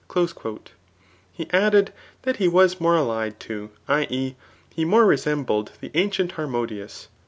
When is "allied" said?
2.95-3.39